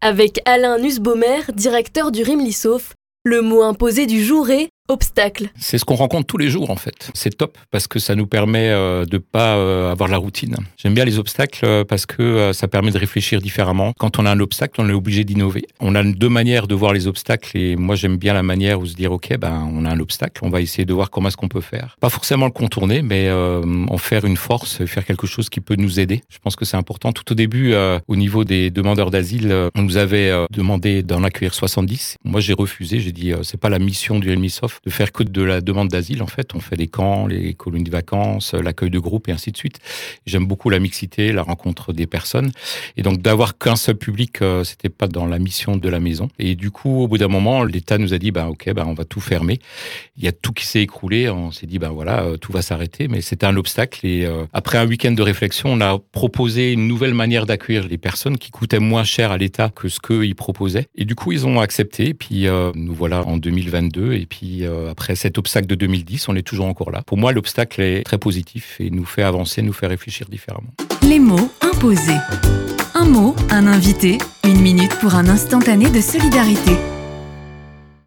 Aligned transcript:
Avec 0.00 0.40
Alain 0.44 0.78
Nussbaumer, 0.78 1.40
directeur 1.52 2.12
du 2.12 2.22
RIMLISOF, 2.22 2.94
le 3.24 3.42
mot 3.42 3.62
imposé 3.62 4.06
du 4.06 4.22
jour 4.22 4.50
est 4.50 4.68
obstacle. 4.90 5.50
C'est 5.56 5.78
ce 5.78 5.84
qu'on 5.84 5.94
rencontre 5.94 6.26
tous 6.26 6.36
les 6.36 6.50
jours 6.50 6.70
en 6.70 6.76
fait. 6.76 7.10
C'est 7.14 7.36
top 7.36 7.56
parce 7.70 7.86
que 7.86 7.98
ça 7.98 8.14
nous 8.14 8.26
permet 8.26 8.68
euh, 8.70 9.04
de 9.04 9.18
pas 9.18 9.56
euh, 9.56 9.90
avoir 9.90 10.08
la 10.10 10.18
routine. 10.18 10.56
J'aime 10.76 10.94
bien 10.94 11.04
les 11.04 11.18
obstacles 11.18 11.64
euh, 11.64 11.84
parce 11.84 12.06
que 12.06 12.52
ça 12.52 12.68
permet 12.68 12.90
de 12.90 12.98
réfléchir 12.98 13.40
différemment. 13.40 13.92
Quand 13.98 14.18
on 14.18 14.26
a 14.26 14.30
un 14.30 14.40
obstacle, 14.40 14.80
on 14.80 14.88
est 14.88 14.92
obligé 14.92 15.24
d'innover. 15.24 15.66
On 15.80 15.94
a 15.94 16.02
deux 16.02 16.28
manières 16.28 16.66
de 16.66 16.74
voir 16.74 16.92
les 16.92 17.06
obstacles 17.06 17.56
et 17.56 17.76
moi 17.76 17.94
j'aime 17.94 18.16
bien 18.16 18.34
la 18.34 18.42
manière 18.42 18.80
où 18.80 18.86
se 18.86 18.94
dire 18.94 19.12
ok 19.12 19.36
ben 19.38 19.68
on 19.72 19.84
a 19.84 19.90
un 19.90 20.00
obstacle, 20.00 20.44
on 20.44 20.50
va 20.50 20.60
essayer 20.60 20.84
de 20.84 20.92
voir 20.92 21.10
comment 21.10 21.28
est-ce 21.28 21.36
qu'on 21.36 21.48
peut 21.48 21.60
faire. 21.60 21.96
Pas 22.00 22.10
forcément 22.10 22.46
le 22.46 22.52
contourner, 22.52 23.02
mais 23.02 23.30
en 23.30 23.98
faire 23.98 24.24
une 24.24 24.36
force, 24.36 24.84
faire 24.86 25.04
quelque 25.04 25.26
chose 25.26 25.48
qui 25.48 25.60
peut 25.60 25.76
nous 25.76 26.00
aider. 26.00 26.22
Je 26.28 26.38
pense 26.38 26.56
que 26.56 26.64
c'est 26.64 26.76
important. 26.76 27.12
Tout 27.12 27.30
au 27.32 27.34
début, 27.34 27.74
au 28.08 28.16
niveau 28.16 28.44
des 28.44 28.70
demandeurs 28.70 29.10
d'asile, 29.10 29.54
on 29.74 29.82
nous 29.82 29.96
avait 29.96 30.32
demandé 30.50 31.02
d'en 31.02 31.22
accueillir 31.22 31.54
70. 31.54 32.16
Moi 32.24 32.40
j'ai 32.40 32.54
refusé. 32.54 33.00
J'ai 33.00 33.12
dit 33.12 33.32
c'est 33.42 33.60
pas 33.60 33.68
la 33.68 33.78
mission 33.78 34.18
du 34.18 34.30
REMISOF 34.30 34.79
de 34.84 34.90
faire 34.90 35.12
que 35.12 35.22
de 35.22 35.42
la 35.42 35.60
demande 35.60 35.88
d'asile. 35.88 36.22
En 36.22 36.26
fait, 36.26 36.54
on 36.54 36.60
fait 36.60 36.76
les 36.76 36.88
camps, 36.88 37.26
les 37.26 37.54
colonies 37.54 37.84
de 37.84 37.90
vacances, 37.90 38.54
l'accueil 38.54 38.90
de 38.90 38.98
groupe 38.98 39.28
et 39.28 39.32
ainsi 39.32 39.52
de 39.52 39.56
suite. 39.56 39.78
J'aime 40.26 40.46
beaucoup 40.46 40.70
la 40.70 40.78
mixité, 40.78 41.32
la 41.32 41.42
rencontre 41.42 41.92
des 41.92 42.06
personnes. 42.06 42.50
Et 42.96 43.02
donc, 43.02 43.20
d'avoir 43.20 43.58
qu'un 43.58 43.76
seul 43.76 43.96
public, 43.96 44.40
euh, 44.42 44.64
c'était 44.64 44.88
pas 44.88 45.06
dans 45.06 45.26
la 45.26 45.38
mission 45.38 45.76
de 45.76 45.88
la 45.88 46.00
maison. 46.00 46.28
Et 46.38 46.54
du 46.54 46.70
coup, 46.70 47.02
au 47.02 47.08
bout 47.08 47.18
d'un 47.18 47.28
moment, 47.28 47.62
l'État 47.64 47.98
nous 47.98 48.14
a 48.14 48.18
dit, 48.18 48.30
ben, 48.30 48.46
OK, 48.46 48.72
ben, 48.72 48.84
on 48.86 48.94
va 48.94 49.04
tout 49.04 49.20
fermer. 49.20 49.58
Il 50.16 50.24
y 50.24 50.28
a 50.28 50.32
tout 50.32 50.52
qui 50.52 50.64
s'est 50.64 50.80
écroulé. 50.80 51.28
On 51.28 51.50
s'est 51.50 51.66
dit, 51.66 51.78
ben 51.78 51.90
voilà, 51.90 52.22
euh, 52.22 52.36
tout 52.36 52.52
va 52.52 52.62
s'arrêter. 52.62 53.08
Mais 53.08 53.20
c'était 53.20 53.46
un 53.46 53.56
obstacle. 53.56 54.06
Et 54.06 54.24
euh, 54.24 54.44
après 54.52 54.78
un 54.78 54.86
week-end 54.86 55.12
de 55.12 55.22
réflexion, 55.22 55.70
on 55.72 55.80
a 55.80 55.98
proposé 56.12 56.72
une 56.72 56.88
nouvelle 56.88 57.14
manière 57.14 57.44
d'accueillir 57.44 57.86
les 57.86 57.98
personnes 57.98 58.38
qui 58.38 58.50
coûtait 58.50 58.78
moins 58.78 59.04
cher 59.04 59.30
à 59.30 59.38
l'État 59.38 59.70
que 59.74 59.88
ce 59.88 60.00
qu'ils 60.00 60.34
proposaient. 60.34 60.86
Et 60.94 61.04
du 61.04 61.14
coup, 61.14 61.32
ils 61.32 61.46
ont 61.46 61.60
accepté. 61.60 62.08
Et 62.08 62.14
puis, 62.14 62.46
nous 62.74 62.94
voilà 62.94 63.26
en 63.26 63.36
2022. 63.36 64.14
Et 64.14 64.26
puis, 64.26 64.64
euh, 64.69 64.69
après 64.90 65.14
cet 65.16 65.38
obstacle 65.38 65.66
de 65.66 65.74
2010, 65.74 66.28
on 66.28 66.36
est 66.36 66.42
toujours 66.42 66.66
encore 66.66 66.90
là. 66.90 67.02
Pour 67.02 67.18
moi, 67.18 67.32
l'obstacle 67.32 67.80
est 67.80 68.02
très 68.04 68.18
positif 68.18 68.76
et 68.80 68.90
nous 68.90 69.04
fait 69.04 69.22
avancer, 69.22 69.62
nous 69.62 69.72
fait 69.72 69.86
réfléchir 69.86 70.28
différemment. 70.28 70.72
Les 71.02 71.18
mots 71.18 71.50
imposés. 71.60 72.18
Un 72.94 73.04
mot, 73.06 73.34
un 73.50 73.66
invité, 73.66 74.18
une 74.44 74.60
minute 74.60 74.94
pour 75.00 75.14
un 75.14 75.28
instantané 75.28 75.88
de 75.90 76.00
solidarité. 76.00 76.76